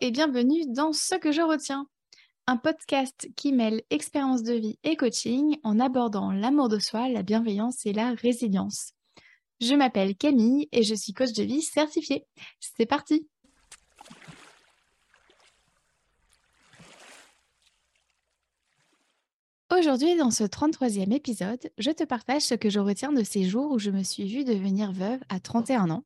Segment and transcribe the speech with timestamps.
[0.00, 1.86] et bienvenue dans Ce que je retiens,
[2.46, 7.22] un podcast qui mêle expérience de vie et coaching en abordant l'amour de soi, la
[7.22, 8.92] bienveillance et la résilience.
[9.60, 12.26] Je m'appelle Camille et je suis coach de vie certifiée.
[12.60, 13.28] C'est parti
[19.76, 23.72] Aujourd'hui, dans ce 33e épisode, je te partage ce que je retiens de ces jours
[23.72, 26.04] où je me suis vue devenir veuve à 31 ans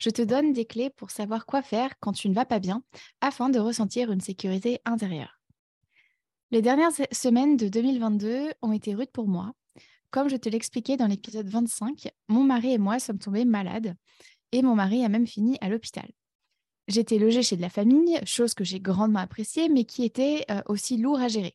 [0.00, 2.82] je te donne des clés pour savoir quoi faire quand tu ne vas pas bien
[3.20, 5.38] afin de ressentir une sécurité intérieure.
[6.50, 9.52] Les dernières semaines de 2022 ont été rudes pour moi.
[10.10, 13.94] Comme je te l'expliquais dans l'épisode 25, mon mari et moi sommes tombés malades
[14.50, 16.10] et mon mari a même fini à l'hôpital.
[16.88, 20.60] J'étais logée chez de la famille, chose que j'ai grandement appréciée, mais qui était euh,
[20.66, 21.54] aussi lourd à gérer.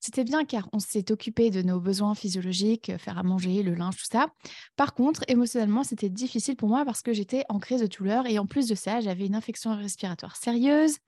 [0.00, 3.74] C'était bien car on s'est occupé de nos besoins physiologiques, euh, faire à manger, le
[3.74, 4.28] linge, tout ça.
[4.76, 8.38] Par contre, émotionnellement, c'était difficile pour moi parce que j'étais en crise de douleur et
[8.38, 10.98] en plus de ça, j'avais une infection respiratoire sérieuse.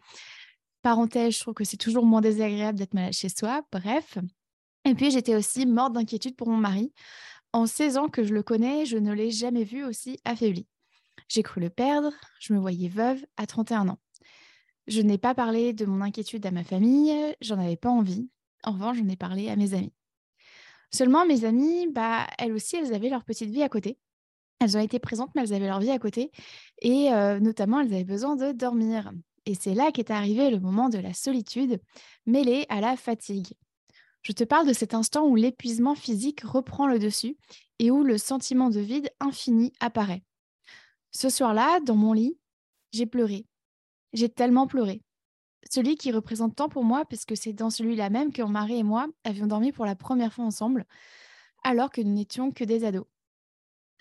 [0.83, 3.63] Parenthèse, je trouve que c'est toujours moins désagréable d'être malade chez soi.
[3.73, 4.19] Bref.
[4.85, 6.93] Et puis, j'étais aussi morte d'inquiétude pour mon mari.
[7.53, 10.67] En 16 ans que je le connais, je ne l'ai jamais vu aussi affaibli.
[11.29, 13.99] J'ai cru le perdre, je me voyais veuve à 31 ans.
[14.87, 18.29] Je n'ai pas parlé de mon inquiétude à ma famille, j'en avais pas envie.
[18.65, 19.93] En revanche, j'en ai parlé à mes amies.
[20.93, 23.99] Seulement, mes amies, bah, elles aussi, elles avaient leur petite vie à côté.
[24.61, 26.31] Elles ont été présentes, mais elles avaient leur vie à côté.
[26.81, 29.13] Et euh, notamment, elles avaient besoin de dormir.
[29.45, 31.81] Et c'est là qu'est arrivé le moment de la solitude,
[32.25, 33.53] mêlée à la fatigue.
[34.23, 37.37] Je te parle de cet instant où l'épuisement physique reprend le dessus
[37.79, 40.25] et où le sentiment de vide infini apparaît.
[41.13, 42.37] Ce soir-là, dans mon lit,
[42.93, 43.47] j'ai pleuré.
[44.13, 45.03] J'ai tellement pleuré
[45.71, 48.79] celui qui représente tant pour moi, parce que c'est dans celui-là même que mon mari
[48.79, 50.87] et moi avions dormi pour la première fois ensemble,
[51.65, 53.07] alors que nous n'étions que des ados.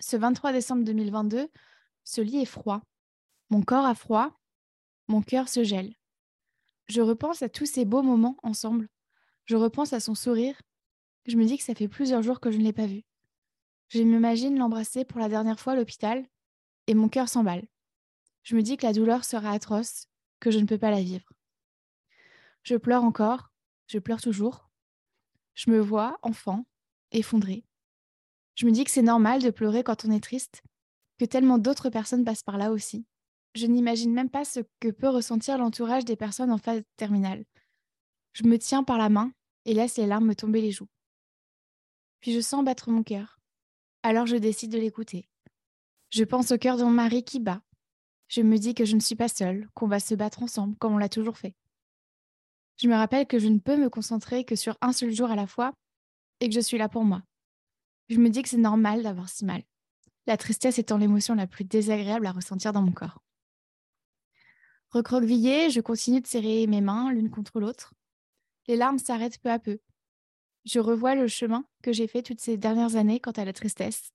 [0.00, 1.48] Ce 23 décembre 2022,
[2.04, 2.82] ce lit est froid.
[3.50, 4.38] Mon corps a froid,
[5.08, 5.94] mon cœur se gèle.
[6.88, 8.88] Je repense à tous ces beaux moments ensemble.
[9.44, 10.60] Je repense à son sourire.
[11.26, 13.02] Je me dis que ça fait plusieurs jours que je ne l'ai pas vu.
[13.88, 16.24] Je m'imagine l'embrasser pour la dernière fois à l'hôpital
[16.86, 17.66] et mon cœur s'emballe.
[18.42, 20.06] Je me dis que la douleur sera atroce,
[20.40, 21.35] que je ne peux pas la vivre.
[22.66, 23.52] Je pleure encore,
[23.86, 24.68] je pleure toujours.
[25.54, 26.66] Je me vois, enfant,
[27.12, 27.64] effondrée.
[28.56, 30.64] Je me dis que c'est normal de pleurer quand on est triste,
[31.20, 33.06] que tellement d'autres personnes passent par là aussi.
[33.54, 37.44] Je n'imagine même pas ce que peut ressentir l'entourage des personnes en phase terminale.
[38.32, 39.30] Je me tiens par la main
[39.64, 40.88] et laisse les larmes me tomber les joues.
[42.18, 43.38] Puis je sens battre mon cœur.
[44.02, 45.28] Alors je décide de l'écouter.
[46.10, 47.62] Je pense au cœur de mon mari qui bat.
[48.26, 50.94] Je me dis que je ne suis pas seule, qu'on va se battre ensemble comme
[50.94, 51.54] on l'a toujours fait
[52.76, 55.36] je me rappelle que je ne peux me concentrer que sur un seul jour à
[55.36, 55.72] la fois
[56.40, 57.22] et que je suis là pour moi.
[58.08, 59.62] Je me dis que c'est normal d'avoir si mal,
[60.26, 63.22] la tristesse étant l'émotion la plus désagréable à ressentir dans mon corps.
[64.90, 67.94] Recroquevillée, je continue de serrer mes mains l'une contre l'autre.
[68.68, 69.78] Les larmes s'arrêtent peu à peu.
[70.64, 74.10] Je revois le chemin que j'ai fait toutes ces dernières années quant à la tristesse.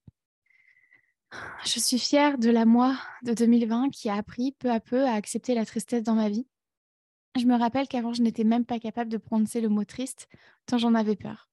[1.63, 5.13] Je suis fière de la moi de 2020 qui a appris peu à peu à
[5.13, 6.45] accepter la tristesse dans ma vie
[7.39, 10.27] je me rappelle qu'avant, je n'étais même pas capable de prononcer le mot triste,
[10.65, 11.49] tant j'en avais peur.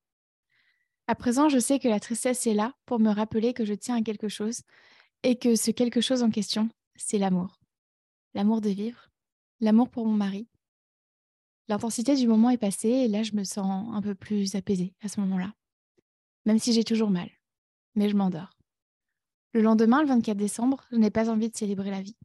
[1.07, 3.97] À présent, je sais que la tristesse est là pour me rappeler que je tiens
[3.97, 4.63] à quelque chose
[5.23, 7.59] et que ce quelque chose en question, c'est l'amour.
[8.35, 9.09] L'amour de vivre,
[9.61, 10.49] l'amour pour mon mari.
[11.69, 15.09] L'intensité du moment est passée et là, je me sens un peu plus apaisée à
[15.09, 15.55] ce moment-là.
[16.45, 17.31] Même si j'ai toujours mal.
[17.95, 18.51] Mais je m'endors.
[19.55, 22.18] Le lendemain, le 24 décembre, je n'ai pas envie de célébrer la vie.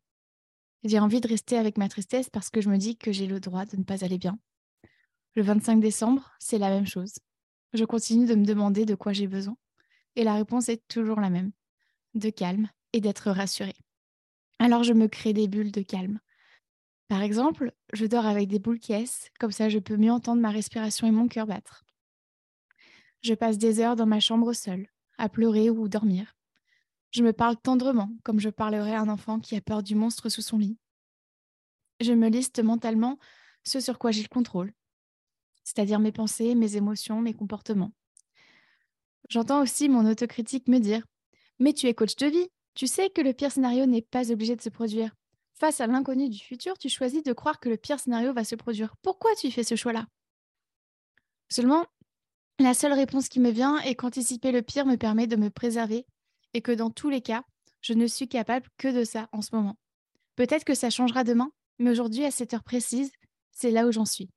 [0.83, 3.39] J'ai envie de rester avec ma tristesse parce que je me dis que j'ai le
[3.39, 4.38] droit de ne pas aller bien.
[5.35, 7.13] Le 25 décembre, c'est la même chose.
[7.73, 9.55] Je continue de me demander de quoi j'ai besoin.
[10.16, 11.51] Et la réponse est toujours la même.
[12.13, 13.75] De calme et d'être rassurée.
[14.59, 16.19] Alors je me crée des bulles de calme.
[17.07, 18.93] Par exemple, je dors avec des boules qui
[19.39, 21.85] comme ça je peux mieux entendre ma respiration et mon cœur battre.
[23.22, 26.35] Je passe des heures dans ma chambre seule, à pleurer ou dormir.
[27.13, 30.29] Je me parle tendrement, comme je parlerais à un enfant qui a peur du monstre
[30.29, 30.78] sous son lit.
[32.00, 33.19] Je me liste mentalement
[33.63, 34.73] ce sur quoi j'ai le contrôle,
[35.64, 37.93] c'est-à-dire mes pensées, mes émotions, mes comportements.
[39.29, 41.05] J'entends aussi mon autocritique me dire
[41.59, 44.55] Mais tu es coach de vie, tu sais que le pire scénario n'est pas obligé
[44.55, 45.14] de se produire.
[45.53, 48.55] Face à l'inconnu du futur, tu choisis de croire que le pire scénario va se
[48.55, 48.96] produire.
[49.03, 50.08] Pourquoi tu fais ce choix-là?
[51.47, 51.85] Seulement,
[52.59, 56.08] la seule réponse qui me vient est qu'anticiper le pire me permet de me préserver
[56.53, 57.44] et que dans tous les cas,
[57.82, 59.78] je ne suis capable que de ça en ce moment.
[60.35, 63.11] Peut-être que ça changera demain, mais aujourd'hui, à cette heure précise,
[63.52, 64.29] c'est là où j'en suis.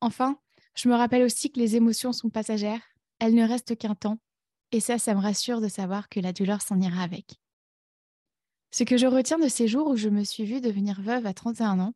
[0.00, 0.38] Enfin,
[0.74, 2.82] je me rappelle aussi que les émotions sont passagères,
[3.18, 4.18] elles ne restent qu'un temps,
[4.72, 7.40] et ça, ça me rassure de savoir que la douleur s'en ira avec.
[8.72, 11.32] Ce que je retiens de ces jours où je me suis vue devenir veuve à
[11.32, 11.94] 31 ans,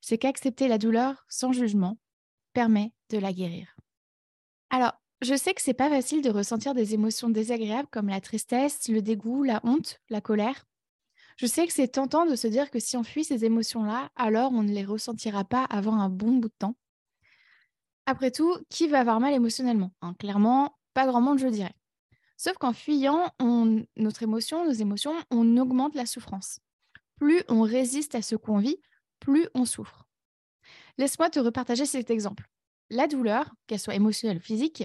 [0.00, 1.98] c'est qu'accepter la douleur sans jugement
[2.52, 3.76] permet de la guérir.
[4.70, 8.88] Alors, je sais que c'est pas facile de ressentir des émotions désagréables comme la tristesse,
[8.88, 10.66] le dégoût, la honte, la colère.
[11.36, 14.52] Je sais que c'est tentant de se dire que si on fuit ces émotions-là, alors
[14.52, 16.76] on ne les ressentira pas avant un bon bout de temps.
[18.06, 20.14] Après tout, qui va avoir mal émotionnellement hein?
[20.18, 21.74] Clairement, pas grand monde, je dirais.
[22.36, 23.30] Sauf qu'en fuyant
[23.96, 26.60] notre émotion, nos émotions, on augmente la souffrance.
[27.16, 28.80] Plus on résiste à ce qu'on vit,
[29.18, 30.06] plus on souffre.
[30.96, 32.48] Laisse-moi te repartager cet exemple.
[32.88, 34.84] La douleur, qu'elle soit émotionnelle ou physique,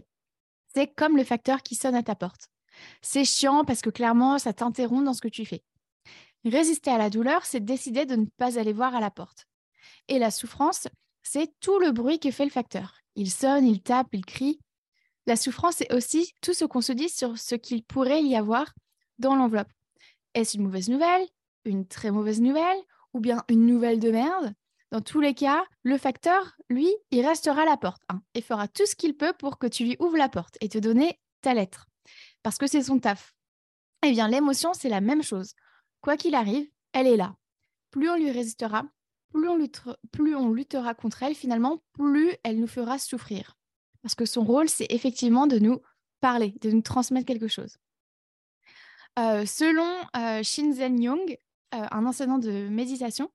[0.75, 2.49] c'est comme le facteur qui sonne à ta porte.
[3.01, 5.63] C'est chiant parce que clairement, ça t'interrompt dans ce que tu fais.
[6.43, 9.45] Résister à la douleur, c'est décider de ne pas aller voir à la porte.
[10.09, 10.89] Et la souffrance,
[11.23, 12.97] c'est tout le bruit que fait le facteur.
[13.15, 14.59] Il sonne, il tape, il crie.
[15.27, 18.73] La souffrance, c'est aussi tout ce qu'on se dit sur ce qu'il pourrait y avoir
[19.17, 19.71] dans l'enveloppe.
[20.33, 21.25] Est-ce une mauvaise nouvelle,
[21.63, 22.77] une très mauvaise nouvelle,
[23.13, 24.53] ou bien une nouvelle de merde?
[24.91, 28.67] Dans tous les cas, le facteur, lui, il restera à la porte hein, et fera
[28.67, 31.53] tout ce qu'il peut pour que tu lui ouvres la porte et te donner ta
[31.53, 31.87] lettre.
[32.43, 33.33] Parce que c'est son taf.
[34.05, 35.53] Eh bien, l'émotion, c'est la même chose.
[36.01, 37.35] Quoi qu'il arrive, elle est là.
[37.91, 38.85] Plus on lui résistera,
[40.11, 43.57] plus on, luttera, contre elle, finalement, plus elle nous fera souffrir.
[44.01, 45.81] Parce que son rôle, c'est effectivement de nous
[46.21, 47.77] parler, de nous transmettre quelque chose.
[49.17, 51.37] Euh, selon euh, Shinzen Young,
[51.73, 53.31] euh, un enseignant de méditation,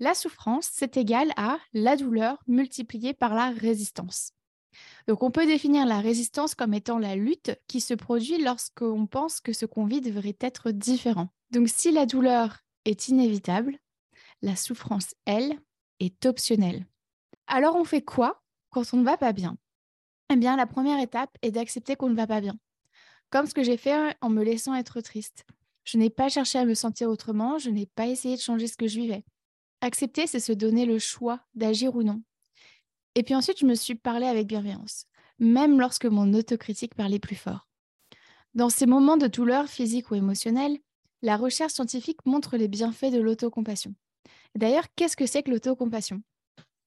[0.00, 4.32] la souffrance, c'est égal à la douleur multipliée par la résistance.
[5.06, 9.40] Donc on peut définir la résistance comme étant la lutte qui se produit lorsqu'on pense
[9.40, 11.28] que ce qu'on vit devrait être différent.
[11.50, 13.78] Donc si la douleur est inévitable,
[14.42, 15.58] la souffrance, elle,
[15.98, 16.86] est optionnelle.
[17.46, 19.58] Alors on fait quoi quand on ne va pas bien?
[20.32, 22.54] Eh bien la première étape est d'accepter qu'on ne va pas bien.
[23.28, 25.44] Comme ce que j'ai fait en me laissant être triste.
[25.84, 28.76] Je n'ai pas cherché à me sentir autrement, je n'ai pas essayé de changer ce
[28.76, 29.24] que je vivais.
[29.80, 32.22] Accepter, c'est se donner le choix d'agir ou non.
[33.14, 35.06] Et puis ensuite, je me suis parlé avec bienveillance,
[35.38, 37.68] même lorsque mon autocritique parlait plus fort.
[38.54, 40.78] Dans ces moments de douleur physique ou émotionnelle,
[41.22, 43.94] la recherche scientifique montre les bienfaits de l'autocompassion.
[44.54, 46.22] D'ailleurs, qu'est-ce que c'est que l'autocompassion?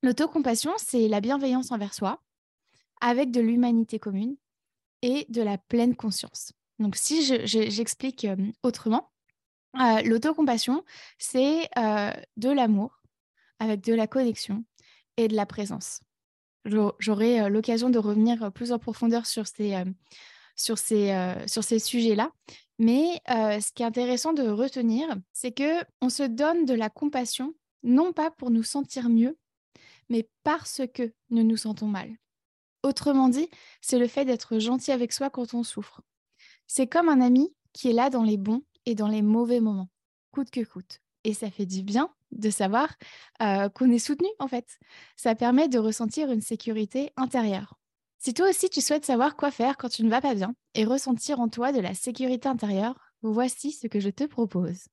[0.01, 2.21] L'autocompassion, c'est la bienveillance envers soi,
[2.99, 4.35] avec de l'humanité commune
[5.01, 6.51] et de la pleine conscience.
[6.79, 9.12] Donc, si j'explique euh, autrement,
[9.79, 10.83] euh, l'autocompassion,
[11.17, 13.01] c'est euh, de l'amour
[13.59, 14.63] avec de la connexion
[15.17, 16.01] et de la présence.
[16.65, 19.83] J'aurai l'occasion de revenir plus en profondeur sur ces,
[20.55, 21.13] sur ces,
[21.45, 22.31] sur ces sujets-là.
[22.79, 27.53] Mais ce qui est intéressant de retenir, c'est que on se donne de la compassion,
[27.83, 29.37] non pas pour nous sentir mieux,
[30.09, 32.09] mais parce que nous nous sentons mal.
[32.83, 33.49] Autrement dit,
[33.81, 36.01] c'est le fait d'être gentil avec soi quand on souffre.
[36.67, 39.89] C'est comme un ami qui est là dans les bons et dans les mauvais moments,
[40.31, 40.99] coûte que coûte.
[41.23, 42.89] Et ça fait du bien de savoir
[43.39, 44.79] qu'on est soutenu, en fait.
[45.15, 47.79] Ça permet de ressentir une sécurité intérieure.
[48.17, 50.85] Si toi aussi tu souhaites savoir quoi faire quand tu ne vas pas bien et
[50.85, 54.87] ressentir en toi de la sécurité intérieure, voici ce que je te propose.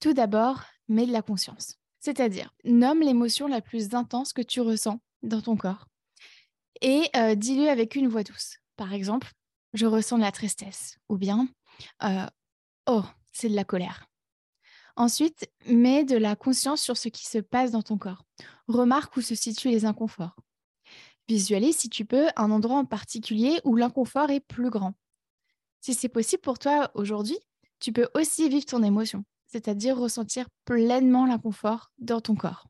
[0.00, 1.76] Tout d'abord, mets de la conscience.
[2.00, 5.86] C'est-à-dire, nomme l'émotion la plus intense que tu ressens dans ton corps
[6.82, 8.58] et euh, dis-le avec une voix douce.
[8.76, 9.32] Par exemple,
[9.72, 11.48] je ressens de la tristesse ou bien
[12.02, 12.26] euh,
[12.86, 14.06] oh, c'est de la colère.
[14.96, 18.24] Ensuite, mets de la conscience sur ce qui se passe dans ton corps.
[18.68, 20.36] Remarque où se situent les inconforts.
[21.28, 24.94] Visualise, si tu peux, un endroit en particulier où l'inconfort est plus grand.
[25.80, 27.38] Si c'est possible pour toi aujourd'hui,
[27.80, 32.66] tu peux aussi vivre ton émotion, c'est-à-dire ressentir pleinement l'inconfort dans ton corps.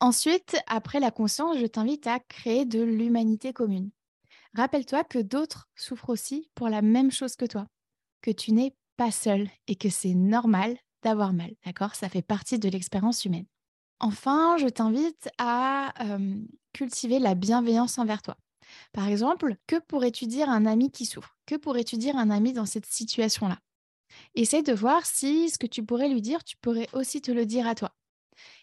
[0.00, 3.90] Ensuite, après la conscience, je t'invite à créer de l'humanité commune.
[4.54, 7.66] Rappelle-toi que d'autres souffrent aussi pour la même chose que toi,
[8.20, 11.94] que tu n'es pas seul et que c'est normal d'avoir mal, d'accord?
[11.94, 13.46] Ça fait partie de l'expérience humaine.
[14.00, 15.92] Enfin, je t'invite à
[16.72, 18.36] cultiver la bienveillance envers toi.
[18.92, 21.36] Par exemple, que pourrais-tu dire à un ami qui souffre?
[21.46, 23.58] Que pourrais-tu dire à un ami dans cette situation-là?
[24.34, 27.46] Essaye de voir si ce que tu pourrais lui dire, tu pourrais aussi te le
[27.46, 27.94] dire à toi.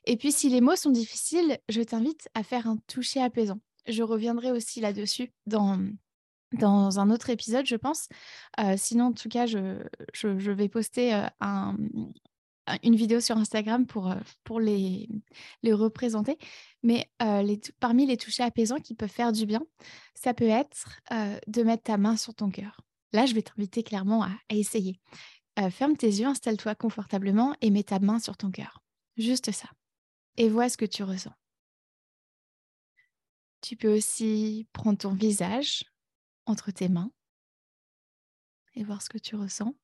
[0.05, 3.59] Et puis, si les mots sont difficiles, je t'invite à faire un toucher apaisant.
[3.87, 5.79] Je reviendrai aussi là-dessus dans,
[6.53, 8.07] dans un autre épisode, je pense.
[8.77, 9.77] sinon, en tout cas, je,
[10.27, 11.75] vais poster un,
[12.83, 16.37] une vidéo sur Instagram pour, euh, les, représenter.
[16.83, 19.61] Mais euh, parmi les touchés apaisants qui peuvent faire du bien,
[20.13, 22.81] ça peut être euh, de mettre ta main sur ton cœur.
[23.13, 24.99] Là, je vais t'inviter clairement à, essayer.
[25.69, 28.81] ferme tes yeux, installe-toi confortablement et mets ta main sur ton cœur.
[29.17, 29.67] Juste ça.
[30.37, 31.33] Et vois ce que tu ressens.
[33.59, 35.83] Tu peux aussi prendre ton visage
[36.45, 37.11] entre tes mains
[38.73, 39.75] et voir ce que tu ressens.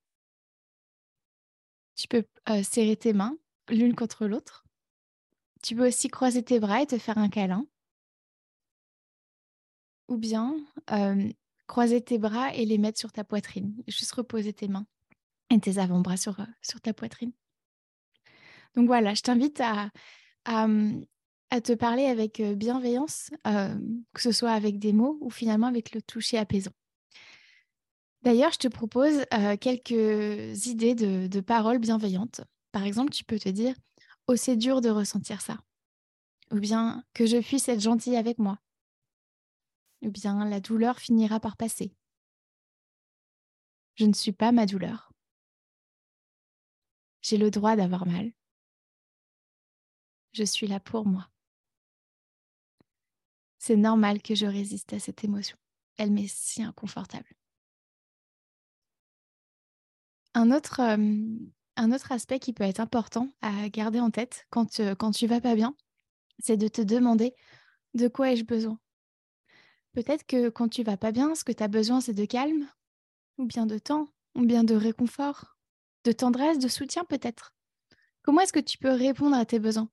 [1.95, 2.25] Tu peux
[2.63, 3.37] serrer tes mains
[3.69, 4.65] l'une contre l'autre
[5.63, 7.65] Tu peux aussi croiser tes bras et te faire un câlin.
[10.07, 10.55] Ou bien
[11.65, 13.75] croiser tes bras et les mettre sur ta poitrine.
[13.87, 14.87] Juste reposer tes mains
[15.49, 17.33] et tes avant-bras sur, sur ta poitrine.
[18.75, 19.89] Donc voilà, je t'invite à,
[20.45, 20.67] à,
[21.49, 26.37] te parler avec bienveillance, que ce soit avec des mots ou finalement avec le toucher
[26.37, 26.73] apaisant.
[28.23, 29.25] D'ailleurs, je te propose
[29.61, 32.41] quelques idées de, de paroles bienveillantes.
[32.71, 33.75] Par exemple, tu peux te dire
[34.27, 35.57] Oh, c'est dur de ressentir ça.
[36.51, 38.59] Ou bien que je puisse être gentille avec moi.
[40.01, 41.95] Ou bien la douleur finira par passer.
[43.95, 45.11] Je ne suis pas ma douleur.
[47.21, 48.31] J'ai le droit d'avoir mal.
[50.33, 51.29] Je suis là pour moi.
[53.59, 55.57] C'est normal que je résiste à cette émotion.
[55.97, 57.27] Elle m'est si inconfortable.
[60.33, 60.81] Un autre,
[62.11, 65.75] aspect qui peut être important à garder en tête quand, quand tu vas pas bien,
[66.39, 67.33] c'est de te demander
[67.95, 68.79] de quoi ai-je besoin
[69.93, 72.67] Peut-être que quand tu vas pas bien, ce que tu as besoin, c'est de calme,
[73.39, 75.57] ou bien de temps, ou bien de réconfort,
[76.03, 77.55] de tendresse, de soutien peut-être.
[78.21, 79.89] Comment est-ce que tu peux répondre à tes besoins?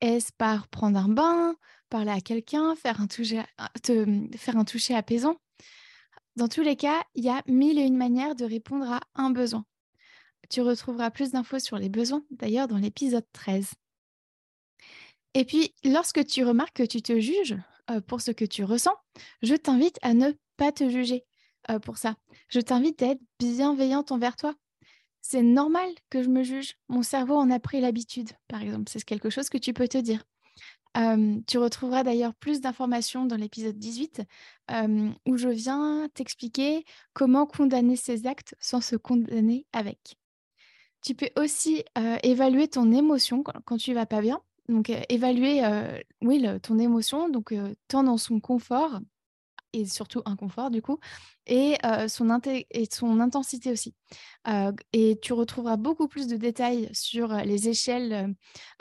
[0.00, 1.56] Est-ce par prendre un bain,
[1.88, 3.44] parler à quelqu'un, faire un toucher,
[4.94, 5.36] apaisant?
[6.36, 9.30] Dans tous les cas, il y a mille et une manières de répondre à un
[9.30, 9.64] besoin.
[10.50, 13.72] Tu retrouveras plus d'infos sur les besoins, d'ailleurs, dans l'épisode 13.
[15.34, 17.56] Et puis, lorsque tu remarques que tu te juges
[18.06, 18.94] pour ce que tu ressens,
[19.42, 21.24] je t'invite à ne pas te juger
[21.82, 22.16] pour ça.
[22.48, 24.54] Je t'invite à être bienveillante envers toi.
[25.28, 26.76] C'est normal que je me juge.
[26.88, 28.88] Mon cerveau en a pris l'habitude, par exemple.
[28.88, 30.22] C'est quelque chose que tu peux te dire.
[31.48, 34.22] tu retrouveras d'ailleurs plus d'informations dans l'épisode 18
[35.26, 40.16] où je viens t'expliquer comment condamner ces actes sans se condamner avec.
[41.02, 41.84] Tu peux aussi
[42.22, 44.40] évaluer ton émotion quand, tu vas pas bien.
[44.68, 45.60] Donc, évaluer
[46.22, 47.52] oui, ton émotion, donc
[47.88, 49.00] tant dans son confort
[49.72, 50.98] et surtout inconfort du coup,
[51.46, 51.76] et,
[52.08, 53.94] son, et son intensité aussi.
[54.92, 58.34] et tu retrouveras beaucoup plus de détails sur les échelles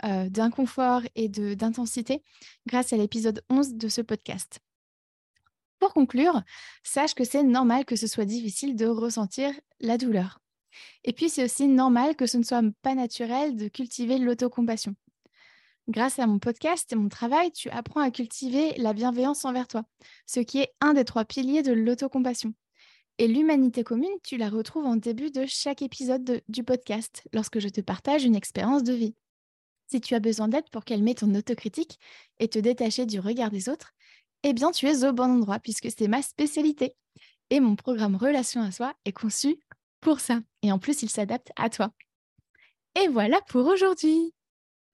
[0.03, 2.23] d'inconfort et d'intensité
[2.67, 4.59] grâce à l'épisode 11 de ce podcast.
[5.79, 6.41] Pour conclure,
[6.83, 10.39] sache que c'est normal que ce soit difficile de ressentir la douleur.
[11.03, 14.95] Et puis, c'est aussi normal que ce ne soit pas naturel de cultiver l'autocompassion.
[15.87, 19.83] Grâce à mon podcast et mon travail, tu apprends à cultiver la bienveillance envers toi,
[20.25, 22.55] ce qui est un des trois piliers de l'autocompassion.
[23.19, 27.69] Et l'humanité commune, tu la retrouves en début de chaque épisode du podcast, lorsque je
[27.69, 29.15] te partage une expérience de vie.
[29.87, 31.99] Si tu as besoin d'aide pour calmer ton autocritique
[32.39, 33.93] et te détacher du regard des autres,
[34.41, 36.95] eh bien tu es au bon endroit puisque c'est ma spécialité.
[37.51, 39.59] Et mon programme Relation à soi est conçu
[40.01, 40.39] pour ça.
[40.63, 41.91] Et en plus, il s'adapte à toi.
[42.95, 44.34] Et voilà pour aujourd'hui.